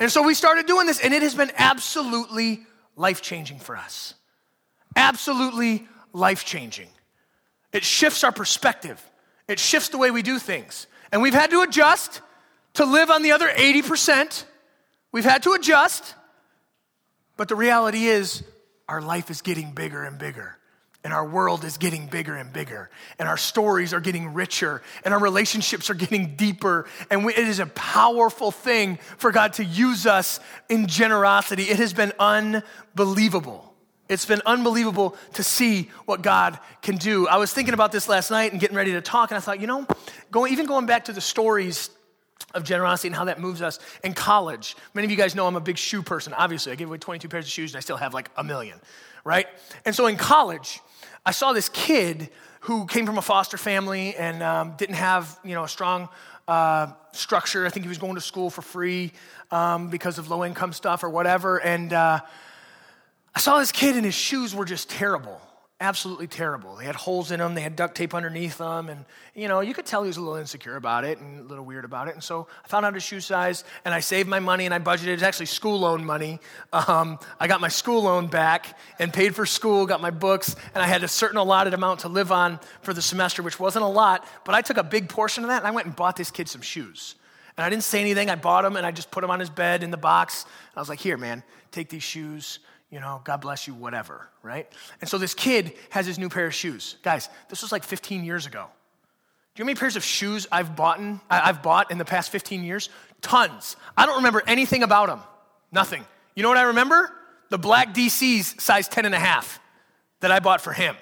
[0.00, 2.62] And so we started doing this, and it has been absolutely
[2.96, 4.14] life changing for us.
[4.96, 6.88] Absolutely life changing.
[7.72, 8.98] It shifts our perspective.
[9.46, 10.86] It shifts the way we do things.
[11.12, 12.22] And we've had to adjust
[12.74, 14.44] to live on the other 80%.
[15.12, 16.14] We've had to adjust.
[17.36, 18.42] But the reality is,
[18.90, 20.56] our life is getting bigger and bigger.
[21.02, 22.90] And our world is getting bigger and bigger.
[23.18, 24.82] And our stories are getting richer.
[25.04, 26.86] And our relationships are getting deeper.
[27.10, 31.62] And we, it is a powerful thing for God to use us in generosity.
[31.62, 33.72] It has been unbelievable.
[34.10, 37.28] It's been unbelievable to see what God can do.
[37.28, 39.60] I was thinking about this last night and getting ready to talk, and I thought,
[39.60, 39.86] you know,
[40.32, 41.90] going, even going back to the stories
[42.54, 44.76] of generosity and how that moves us in college.
[44.94, 46.32] Many of you guys know I'm a big shoe person.
[46.34, 48.80] Obviously, I gave away 22 pairs of shoes and I still have like a million,
[49.24, 49.46] right?
[49.84, 50.80] And so in college,
[51.24, 55.54] I saw this kid who came from a foster family and um, didn't have, you
[55.54, 56.08] know, a strong
[56.48, 57.66] uh, structure.
[57.66, 59.12] I think he was going to school for free
[59.50, 61.58] um, because of low income stuff or whatever.
[61.58, 62.20] And uh,
[63.34, 65.40] I saw this kid and his shoes were just terrible,
[65.80, 66.76] absolutely terrible.
[66.76, 69.72] They had holes in them, they had duct tape underneath them, and you know, you
[69.72, 72.14] could tell he was a little insecure about it and a little weird about it.
[72.14, 74.78] And so I found out his shoe size and I saved my money and I
[74.78, 75.08] budgeted.
[75.08, 76.38] It's actually school loan money.
[76.72, 80.82] Um, I got my school loan back and paid for school, got my books, and
[80.82, 83.88] I had a certain allotted amount to live on for the semester, which wasn't a
[83.88, 86.30] lot, but I took a big portion of that and I went and bought this
[86.30, 87.14] kid some shoes.
[87.56, 88.30] And I didn't say anything.
[88.30, 90.44] I bought them and I just put them on his bed in the box.
[90.76, 92.58] I was like, here, man, take these shoes
[92.90, 94.68] you know, God bless you, whatever, right?
[95.00, 96.96] And so this kid has his new pair of shoes.
[97.02, 98.66] Guys, this was like 15 years ago.
[99.54, 102.04] Do you know how many pairs of shoes I've bought in, I've bought in the
[102.04, 102.88] past 15 years?
[103.20, 103.76] Tons.
[103.96, 105.20] I don't remember anything about them.
[105.72, 106.04] Nothing.
[106.34, 107.10] You know what I remember?
[107.48, 109.60] The black DC's size 10 and a half
[110.20, 110.96] that I bought for him.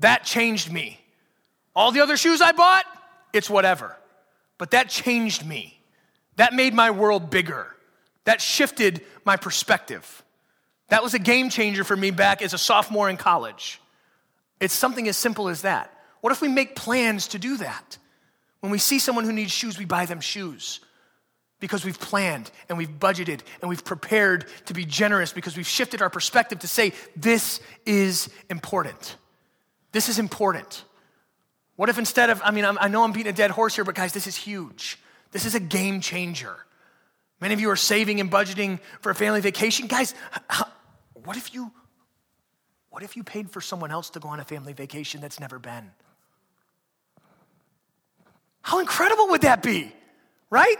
[0.00, 1.00] That changed me.
[1.74, 2.84] All the other shoes I bought,
[3.32, 3.96] it's whatever.
[4.58, 5.78] But that changed me.
[6.36, 7.74] That made my world bigger.
[8.24, 10.22] That shifted my perspective.
[10.88, 13.80] That was a game changer for me back as a sophomore in college.
[14.60, 15.92] It's something as simple as that.
[16.20, 17.98] What if we make plans to do that?
[18.60, 20.80] When we see someone who needs shoes, we buy them shoes
[21.60, 26.02] because we've planned and we've budgeted and we've prepared to be generous because we've shifted
[26.02, 29.16] our perspective to say, this is important.
[29.92, 30.84] This is important.
[31.76, 33.94] What if instead of, I mean, i know I'm beating a dead horse here, but
[33.94, 34.98] guys, this is huge.
[35.32, 36.56] This is a game changer.
[37.40, 39.86] Many of you are saving and budgeting for a family vacation.
[39.86, 40.14] Guys,
[41.26, 41.72] what if you
[42.90, 45.58] what if you paid for someone else to go on a family vacation that's never
[45.58, 45.90] been?
[48.62, 49.92] How incredible would that be?
[50.48, 50.76] Right?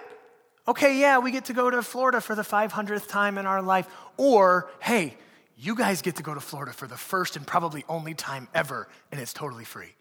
[0.66, 3.86] Okay, yeah, we get to go to Florida for the 500th time in our life.
[4.16, 5.16] Or, hey,
[5.56, 8.88] you guys get to go to Florida for the first and probably only time ever,
[9.12, 9.94] and it's totally free.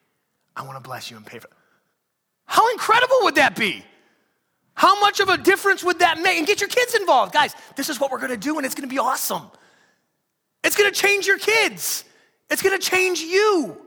[0.55, 1.49] I want to bless you and pay for.
[2.45, 3.83] How incredible would that be?
[4.73, 6.37] How much of a difference would that make?
[6.37, 7.33] And get your kids involved.
[7.33, 9.43] Guys, this is what we're going to do, and it's going to be awesome.
[10.65, 12.03] It's to change your kids,
[12.49, 13.77] it's to change you.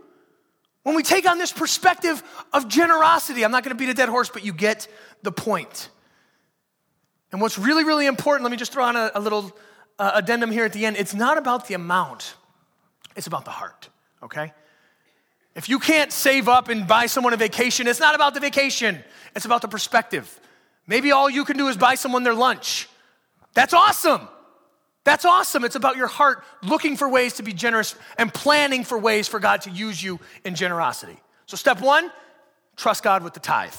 [0.85, 4.31] When we take on this perspective of generosity, I'm not to beat a dead horse,
[4.31, 4.89] but you get
[5.23, 5.91] the point.
[7.31, 9.55] And what's really, really important, let me just throw on a, a little
[9.99, 10.97] uh, addendum here at the end.
[10.97, 12.37] It's not about the amount,
[13.17, 13.89] it's about the heart,
[14.23, 14.53] okay?
[15.57, 19.03] If you can't save up and buy someone a vacation, it's not about the vacation,
[19.35, 20.41] it's about the perspective.
[20.87, 22.89] Maybe all you can do is buy someone their lunch.
[23.55, 24.29] That's awesome.
[25.09, 25.65] That's awesome.
[25.65, 29.41] It's about your heart looking for ways to be generous and planning for ways for
[29.41, 31.17] God to use you in generosity.
[31.47, 32.13] So, step one,
[32.77, 33.73] trust God with the tithe.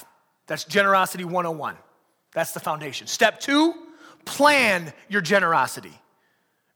[0.47, 1.75] That's generosity 101.
[2.33, 3.05] That's the foundation.
[3.05, 3.75] Step two,
[4.25, 5.93] plan your generosity.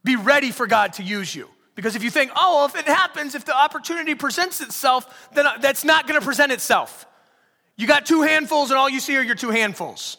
[0.04, 1.50] Be ready for God to use you.
[1.74, 5.84] Because if you think, oh, if it happens, if the opportunity presents itself, then that's
[5.84, 7.08] not going to present itself.
[7.76, 10.18] You got two handfuls, and all you see are your two handfuls.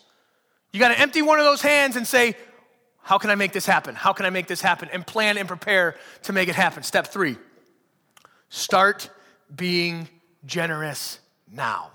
[0.73, 2.35] You got to empty one of those hands and say,
[3.05, 3.95] how can I make this happen?
[3.95, 4.89] How can I make this happen?
[4.91, 6.83] And plan and prepare to make it happen.
[6.83, 7.37] Step three
[8.49, 9.11] start
[9.55, 10.09] being
[10.47, 11.21] generous
[11.53, 11.91] now.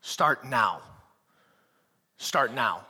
[0.00, 0.80] Start now.
[2.18, 2.86] Start now.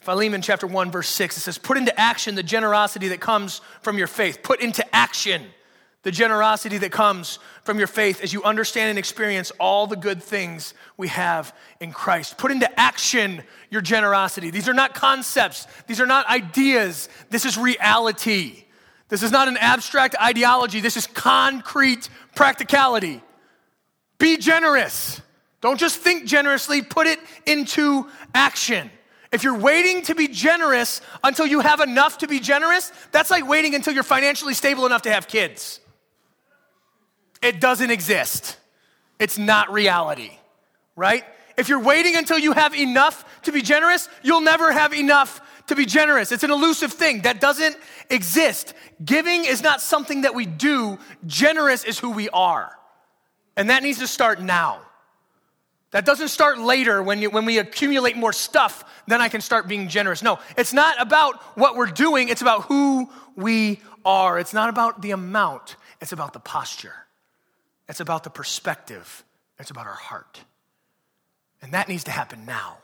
[0.00, 3.96] Philemon chapter 1, verse 6, it says, Put into action the generosity that comes from
[3.96, 4.42] your faith.
[4.42, 5.44] Put into action
[6.04, 10.22] the generosity that comes from your faith as you understand and experience all the good
[10.22, 12.38] things we have in Christ.
[12.38, 14.50] Put into action your generosity.
[14.50, 17.08] These are not concepts, these are not ideas.
[17.30, 18.64] This is reality.
[19.08, 23.22] This is not an abstract ideology, this is concrete practicality.
[24.18, 25.20] Be generous.
[25.60, 28.90] Don't just think generously, put it into action.
[29.32, 33.48] If you're waiting to be generous until you have enough to be generous, that's like
[33.48, 35.80] waiting until you're financially stable enough to have kids.
[37.44, 38.56] It doesn't exist.
[39.18, 40.30] It's not reality,
[40.96, 41.24] right?
[41.58, 45.76] If you're waiting until you have enough to be generous, you'll never have enough to
[45.76, 46.32] be generous.
[46.32, 47.76] It's an elusive thing that doesn't
[48.08, 48.72] exist.
[49.04, 52.72] Giving is not something that we do, generous is who we are.
[53.58, 54.80] And that needs to start now.
[55.90, 59.68] That doesn't start later when, you, when we accumulate more stuff, then I can start
[59.68, 60.22] being generous.
[60.22, 64.38] No, it's not about what we're doing, it's about who we are.
[64.38, 67.03] It's not about the amount, it's about the posture.
[67.88, 69.24] It's about the perspective,
[69.58, 70.40] it's about our heart.
[71.62, 72.78] And that needs to happen now.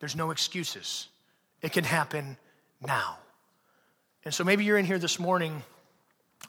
[0.00, 1.08] There's no excuses.
[1.62, 2.36] It can happen
[2.84, 3.18] now.
[4.24, 5.62] And so maybe you're in here this morning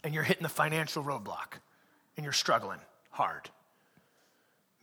[0.03, 1.59] and you're hitting the financial roadblock
[2.15, 2.79] and you're struggling
[3.11, 3.49] hard.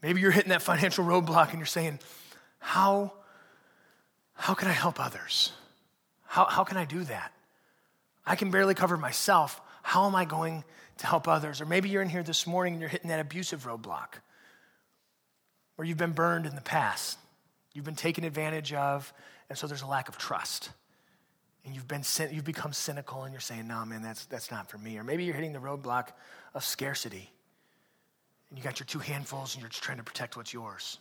[0.00, 1.98] Maybe you're hitting that financial roadblock and you're saying,
[2.58, 3.12] How,
[4.34, 5.52] how can I help others?
[6.26, 7.32] How, how can I do that?
[8.26, 9.60] I can barely cover myself.
[9.82, 10.64] How am I going
[10.98, 11.61] to help others.
[11.61, 14.14] Or maybe you're in here this morning and you're hitting that abusive roadblock
[15.76, 17.18] where you've been burned in the past,
[17.72, 19.12] you've been taken advantage of,
[19.48, 20.70] and so there's a lack of trust.
[21.64, 24.76] And you've, been, you've become cynical and you're saying, no, man, that's, that's not for
[24.76, 24.98] me.
[24.98, 26.09] Or maybe you're hitting the roadblock
[26.52, 27.30] of scarcity.
[28.50, 30.98] And you got your two handfuls and you're just trying to protect what's yours.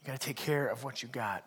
[0.00, 1.44] You got to take care of what you got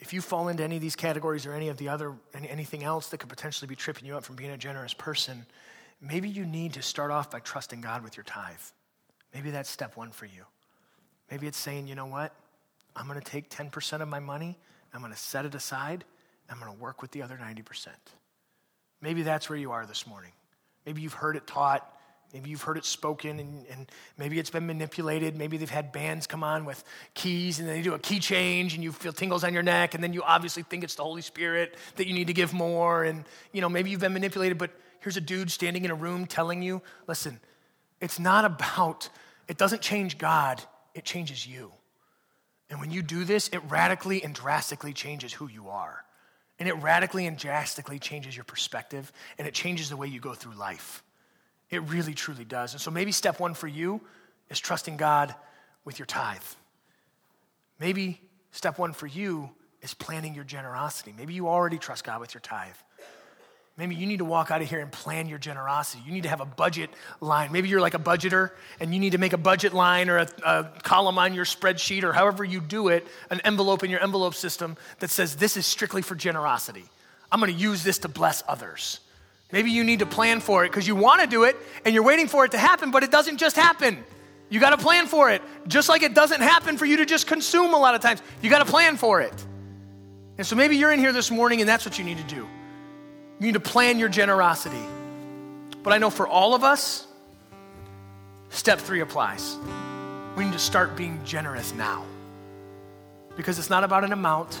[0.00, 2.84] if you fall into any of these categories or any of the other any, anything
[2.84, 5.46] else that could potentially be tripping you up from being a generous person
[6.00, 8.56] maybe you need to start off by trusting god with your tithe.
[9.34, 10.44] Maybe that's step one for you.
[11.30, 12.32] Maybe it's saying you know what?
[12.96, 14.58] I'm going to take 10% of my money
[14.92, 16.04] i'm going to set it aside
[16.50, 17.88] i'm going to work with the other 90%
[19.00, 20.32] maybe that's where you are this morning.
[20.86, 21.97] Maybe you've heard it taught
[22.32, 25.36] Maybe you've heard it spoken and, and, maybe it's been manipulated.
[25.36, 28.84] Maybe they've had bands come on with keys and they do a key change and
[28.84, 31.76] you feel tingles on your neck and then you obviously think it's the Holy Spirit
[31.96, 33.04] that you need to give more.
[33.04, 36.26] And, you know, maybe you've been manipulated, but here's a dude standing in a room
[36.26, 37.40] telling you, listen,
[38.00, 39.08] it's not about,
[39.48, 40.62] it doesn't change God,
[40.94, 41.72] it changes you.
[42.70, 46.04] And when you do this, it radically and drastically changes who you are.
[46.58, 50.34] And it radically and drastically changes your perspective and it changes the way you go
[50.34, 51.02] through life.
[51.70, 52.72] It really, truly does.
[52.72, 54.00] And so maybe step one for you
[54.48, 55.34] is trusting God
[55.84, 56.42] with your tithe.
[57.78, 58.20] Maybe
[58.52, 59.50] step one for you
[59.82, 61.14] is planning your generosity.
[61.16, 62.74] Maybe you already trust God with your tithe.
[63.76, 66.02] Maybe you need to walk out of here and plan your generosity.
[66.04, 66.90] You need to have a budget
[67.20, 67.52] line.
[67.52, 68.50] Maybe you're like a budgeter
[68.80, 72.02] and you need to make a budget line or a, a, column on your spreadsheet
[72.02, 75.64] or however you do it, an envelope in your envelope system that says, This is
[75.64, 76.86] strictly for generosity.
[77.30, 78.98] I'm going to use this to bless others.
[79.50, 82.04] Maybe you need to plan for it because you want to do it and you're
[82.04, 84.04] waiting for it to happen, but it doesn't just happen.
[84.50, 85.42] You got to plan for it.
[85.66, 88.22] Just like it doesn't happen for you to just consume a lot of times.
[88.42, 89.46] You got to plan for it.
[90.36, 92.36] And so maybe you're in here this morning and that's what you need to do.
[92.36, 94.82] You need to plan your generosity.
[95.82, 97.06] But I know for all of us,
[98.50, 99.56] step three applies.
[100.36, 102.04] We need to start being generous now.
[103.36, 104.60] Because it's not about an amount.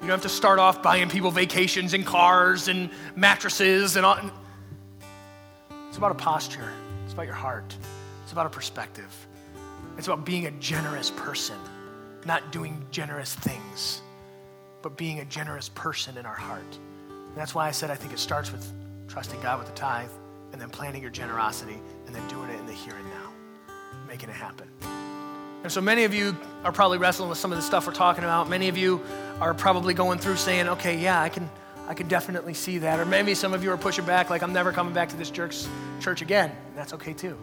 [0.00, 4.18] You don't have to start off buying people vacations and cars and mattresses and all.
[5.88, 6.72] It's about a posture,
[7.04, 7.76] it's about your heart,
[8.22, 9.14] it's about a perspective.
[9.98, 11.56] It's about being a generous person,
[12.24, 14.00] not doing generous things,
[14.80, 16.78] but being a generous person in our heart.
[17.08, 18.66] And that's why I said I think it starts with
[19.08, 20.08] trusting God with the tithe
[20.52, 23.32] and then planning your generosity and then doing it in the here and now,
[24.08, 24.70] making it happen.
[25.62, 28.24] And so many of you are probably wrestling with some of the stuff we're talking
[28.24, 28.48] about.
[28.48, 29.00] Many of you
[29.40, 31.50] are probably going through saying, okay, yeah, I can,
[31.86, 32.98] I can definitely see that.
[32.98, 35.30] Or maybe some of you are pushing back, like, I'm never coming back to this
[35.30, 35.64] church,
[36.00, 36.50] church again.
[36.74, 37.38] That's okay too.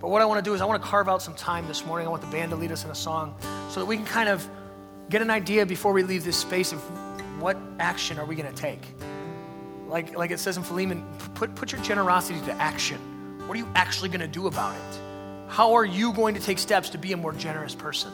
[0.00, 1.86] But what I want to do is I want to carve out some time this
[1.86, 2.08] morning.
[2.08, 3.36] I want the band to lead us in a song
[3.70, 4.48] so that we can kind of
[5.08, 6.80] get an idea before we leave this space of
[7.40, 8.82] what action are we going to take.
[9.86, 11.04] Like, like it says in Philemon,
[11.34, 12.98] put, put your generosity to action.
[13.46, 15.11] What are you actually going to do about it?
[15.52, 18.10] How are you going to take steps to be a more generous person?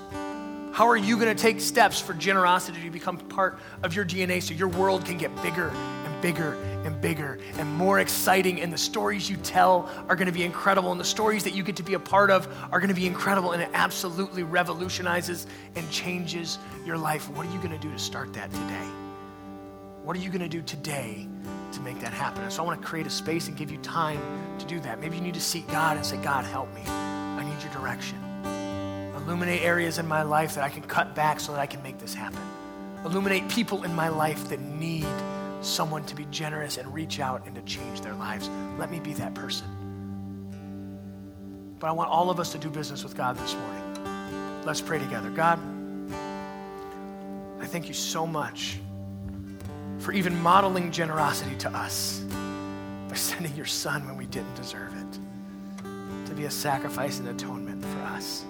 [0.73, 4.43] How are you going to take steps for generosity to become part of your DNA
[4.43, 8.61] so your world can get bigger and bigger and bigger and more exciting?
[8.61, 11.63] And the stories you tell are going to be incredible, and the stories that you
[11.63, 15.47] get to be a part of are going to be incredible, and it absolutely revolutionizes
[15.77, 17.31] and changes your life.
[17.31, 18.89] What are you going to do to start that today?
[20.03, 21.29] What are you going to do today
[21.71, 22.43] to make that happen?
[22.43, 24.21] And so I want to create a space and give you time
[24.59, 25.01] to do that.
[25.01, 26.83] Maybe you need to seek God and say, God, help me.
[27.59, 28.19] Need your direction.
[29.17, 31.99] Illuminate areas in my life that I can cut back so that I can make
[31.99, 32.41] this happen.
[33.05, 35.09] Illuminate people in my life that need
[35.61, 38.49] someone to be generous and reach out and to change their lives.
[38.79, 39.67] Let me be that person.
[41.81, 44.65] But I want all of us to do business with God this morning.
[44.65, 45.29] Let's pray together.
[45.31, 45.59] God,
[47.61, 48.79] I thank you so much
[49.99, 52.21] for even modeling generosity to us
[53.09, 54.88] by sending your son when we didn't deserve
[56.39, 58.45] be a sacrifice and atonement for us.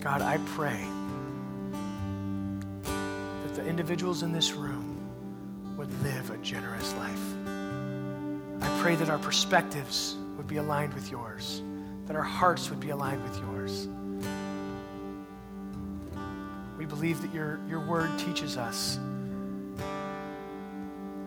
[0.00, 0.86] God, I pray
[3.44, 4.96] that the individuals in this room
[5.76, 7.20] would live a generous life.
[8.62, 11.60] I pray that our perspectives would be aligned with yours,
[12.06, 13.86] that our hearts would be aligned with yours.
[16.78, 18.98] We believe that your, your word teaches us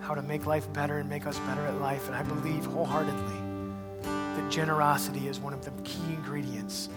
[0.01, 3.44] how to make life better and make us better at life, and I believe wholeheartedly
[4.55, 6.87] generosity is one of the key ingredients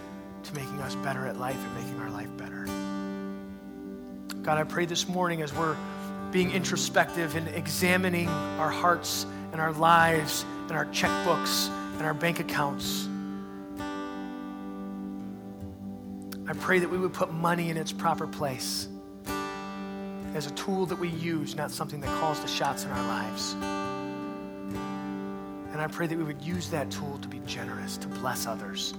[0.44, 2.66] to making us better at life and making our life better.
[4.42, 5.76] God, I pray this morning as we're
[6.30, 12.38] being introspective and examining our hearts and our lives and our checkbooks and our bank
[12.38, 13.08] accounts.
[16.48, 18.86] I pray that we would put money in its proper place
[20.36, 23.87] as a tool that we use, not something that calls the shots in our lives.
[25.78, 28.94] And I pray that we would use that tool to be generous, to bless others.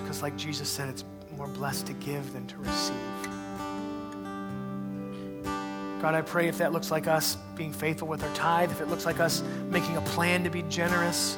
[0.00, 1.02] Because, like Jesus said, it's
[1.36, 2.94] more blessed to give than to receive.
[6.00, 8.86] God, I pray if that looks like us being faithful with our tithe, if it
[8.86, 11.36] looks like us making a plan to be generous,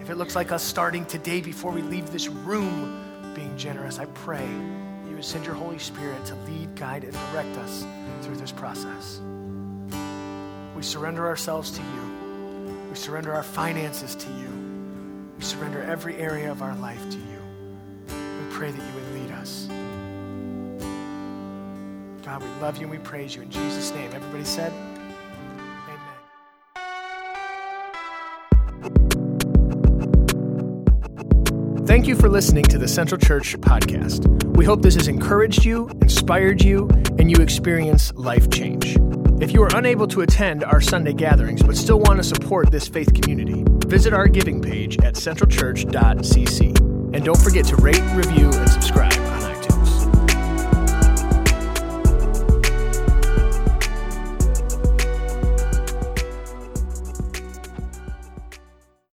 [0.00, 3.00] if it looks like us starting today before we leave this room
[3.36, 4.44] being generous, I pray
[5.08, 7.86] you would send your Holy Spirit to lead, guide, and direct us
[8.22, 9.20] through this process.
[10.74, 12.05] We surrender ourselves to you.
[12.96, 14.48] We surrender our finances to you.
[15.36, 17.42] We surrender every area of our life to you.
[18.08, 19.66] We pray that you would lead us.
[22.24, 24.10] God, we love you and we praise you in Jesus' name.
[24.14, 24.72] Everybody said,
[31.58, 31.84] Amen.
[31.84, 34.56] Thank you for listening to the Central Church podcast.
[34.56, 36.88] We hope this has encouraged you, inspired you,
[37.18, 38.96] and you experience life change.
[39.38, 42.88] If you are unable to attend our Sunday gatherings but still want to support this
[42.88, 46.78] faith community, visit our giving page at centralchurch.cc.
[47.14, 49.25] And don't forget to rate, review, and subscribe.